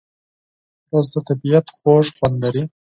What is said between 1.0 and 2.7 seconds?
د طبیعت خوږ خوند لري